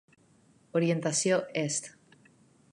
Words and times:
Orientació 0.79 1.39
est. 1.65 1.93